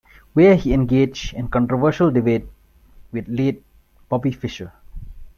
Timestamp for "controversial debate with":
1.49-3.27